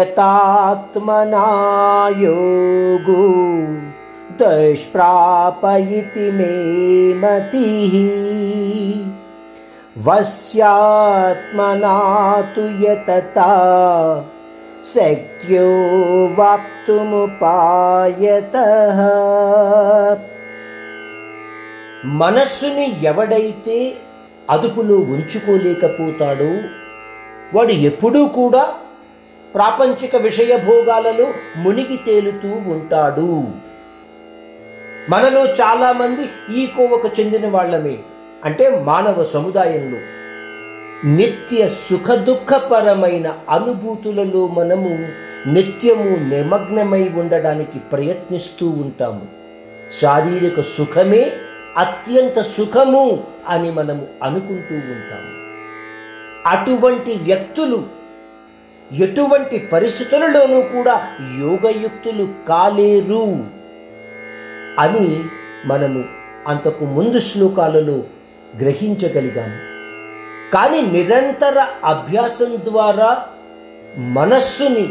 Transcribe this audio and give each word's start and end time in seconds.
असंयतात्मना 0.00 1.44
योगो 2.22 3.22
दुष्प्रापयिति 4.40 6.26
मे 6.38 6.54
मतिः 7.22 7.94
वस्यात्मना 10.06 11.94
तु 12.54 12.66
यतता 12.84 13.48
शक्यो 14.92 15.68
वाप्तुमुपायतः 16.38 17.40
మనస్సుని 22.20 22.84
ఎవడైతే 23.10 23.76
అదుపులో 24.52 24.96
ఉంచుకోలేకపోతాడో 25.14 26.52
వాడు 27.55 27.71
ఎప్పుడూ 27.71 28.27
కూడా 28.27 28.73
ప్రాపంచిక 29.55 30.15
విషయ 30.15 30.57
భోగాలలో 30.57 31.33
మునిగి 31.57 31.97
తేలుతూ 31.97 32.47
ఉంటాడు. 32.47 33.47
మనలో 35.09 35.45
చాలామంది 35.45 36.53
ఈ 36.61 36.67
కోవకు 36.67 37.09
చెందిన 37.19 37.47
వాళ్ళమే. 37.47 37.97
అంటే 38.45 38.69
మానవ 38.69 39.23
సముదాయంలో 39.23 39.99
నిత్య 41.15 41.67
సుఖ 41.67 42.11
దుఃఖపరమైన 42.11 43.37
అనుభూతులలో 43.49 44.47
మనము 44.47 45.07
నిత్యము 45.49 46.03
నిమగ్నమై 46.03 47.09
ఉండడానికి 47.09 47.79
ప్రయత్నిస్తూ 47.79 48.69
ఉంటాము. 48.69 49.27
శారీరక 50.01 50.61
సుఖమే 50.61 51.31
అత్యంత 51.77 52.41
సుఖము 52.41 53.23
అని 53.47 53.71
మనము 53.71 54.07
అనుకుంటూ 54.23 54.75
ఉంటాము. 54.75 55.34
అటువంటి 56.45 57.13
వ్యక్తులు 57.27 57.79
ఎటువంటి 58.91 59.57
పరిస్థితులలోనూ 59.71 60.61
కూడా 60.73 60.95
యోగయుక్తులు 61.39 62.25
కాలేరు 62.47 63.27
అని 64.79 65.07
మనము 65.65 66.01
అంతకు 66.47 66.85
ముందు 66.85 67.19
శ్లోకాలలో 67.19 67.97
గ్రహించగలిగాము 68.61 69.57
కానీ 70.53 70.81
నిరంతర 70.95 71.57
అభ్యాసం 71.83 72.51
ద్వారా 72.67 73.09
మనస్సుని 74.17 74.85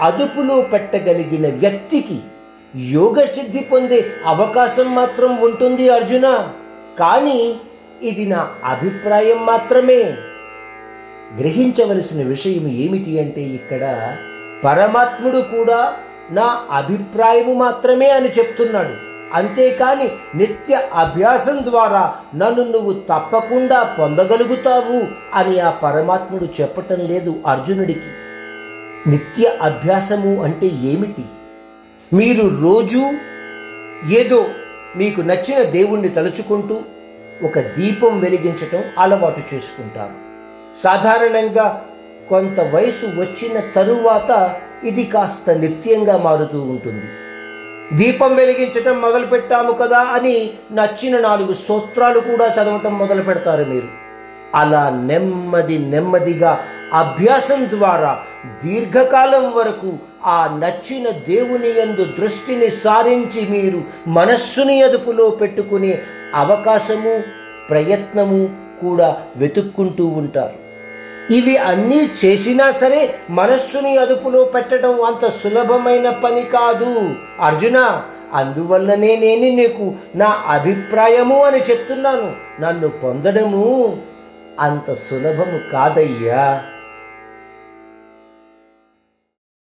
అదుపులో 0.00 0.56
పెట్టగలిగిన 0.72 1.46
వ్యక్తికి 1.62 2.18
యోగ 2.90 3.24
సిద్ధి 3.24 3.60
పొందే 3.60 3.98
అవకాశం 4.26 4.94
మాత్రం 4.94 5.30
ఉంటుంది 5.36 5.88
అర్జున. 5.88 6.26
కానీ 6.98 7.38
ఇది 8.02 8.24
నా 8.26 8.40
అభిప్రాయం 8.64 9.46
మాత్రమే. 9.46 10.02
గ్రహించవలసిన 11.36 12.22
విషయం 12.28 12.68
ఏమిటి 12.68 13.20
అంటే 13.20 13.40
ఇక్కడ 13.40 14.14
పరమాత్ముడు 14.64 15.38
కూడా 15.38 15.94
నా 16.30 16.64
అభిప్రాయము 16.70 17.54
మాత్రమే 17.54 18.10
అని 18.10 18.28
చెప్తున్నాడు. 18.28 19.08
అంతేకాని 19.32 20.08
నిత్య 20.34 20.88
అభ్యాసం 20.94 21.58
ద్వారా 21.62 22.14
నన్ను 22.34 22.64
నువ్వు 22.64 22.92
తప్పకుండా 22.92 23.96
పొందగలుగుతావు 23.98 25.06
అని 25.34 25.60
ఆ 25.60 25.70
పరమాత్ముడు 25.70 26.48
చెప్పటం 26.60 27.06
లేదు 27.06 27.40
అర్జునుడికి. 27.46 28.10
నిత్య 29.10 29.58
అభ్యాసము 29.62 30.42
అంటే 30.42 30.66
ఏమిటి? 30.66 31.24
మీరు 32.12 32.60
రోజు 32.62 33.10
ఏదో 34.12 34.46
మీకు 34.96 35.20
నచ్చిన 35.20 35.62
దేవుణ్ణి 35.62 36.08
తలుచుకుంటూ 36.08 36.80
ఒక 37.42 37.58
దీపం 37.58 38.20
వెలిగించటం 38.20 38.84
అలవాటు 38.98 39.54
చేసుకుంటారు. 39.54 40.27
సాధారణంగా 40.84 41.84
కొంత 42.30 42.60
వయసు 42.60 43.06
వచ్చిన 43.06 43.60
తరువాత 43.60 44.56
ఇది 44.84 45.04
కాస్త 45.04 45.50
నిత్యంగా 45.50 46.16
మారుతూ 46.16 46.62
ఉంటుంది. 46.62 47.06
దీపం 47.96 48.34
వెలిగించటం 48.34 49.00
మొదలు 49.00 49.26
పెట్టాము 49.26 49.72
కదా 49.72 49.98
అని 49.98 50.50
నచ్చిన 50.72 51.20
నాలుగు 51.20 51.52
స్తోత్రాలు 51.52 52.20
కూడా 52.20 52.46
చదవటం 52.46 52.98
మొదలు 52.98 53.22
పెడతారు 53.22 53.64
మీరు. 53.64 53.88
అలా 54.54 54.90
నెమ్మది 55.04 55.78
నెమ్మదిగా 55.78 56.60
అభ్యాసం 56.92 57.70
ద్వారా 57.70 58.18
దీర్ఘకాలం 58.64 59.52
వరకు 59.52 59.98
ఆ 60.26 60.58
నచ్చిన 60.64 61.10
దేవుని 61.10 61.80
యందు 61.80 62.04
దృష్టిని 62.04 62.70
సారించి 62.70 63.48
మీరు 63.48 63.82
మనస్సుని 64.06 64.82
అదుపులో 64.82 65.30
పెట్టుకునే 65.30 65.98
అవకాశము 66.34 67.22
ప్రయత్నము 67.70 68.68
కూడా 68.82 69.16
వెతుక్కుంటూ 69.36 70.06
ఉంటారు. 70.06 70.67
ఇవి 71.30 71.56
అన్నీ 71.56 72.10
చేసినా 72.24 72.70
సరే 72.70 73.14
మనస్సుని 73.30 73.98
అదుపులో 73.98 74.44
పెట్టడం 74.44 75.02
అంత 75.02 75.30
సులభమైన 75.30 76.10
పని 76.10 76.42
కాదు. 76.42 77.14
అర్జున 77.40 78.02
అందువల్లనే 78.34 79.16
నేను 79.16 79.56
నీకు 79.56 79.94
నా 80.14 80.42
అభిప్రాయము 80.46 81.44
అని 81.44 81.58
చెప్తున్నాను. 81.58 82.36
నన్ను 82.60 82.88
పొందడము 82.88 83.98
అంత 84.60 84.94
సులభము 84.94 85.72
కాదయ్యా. 85.72 86.62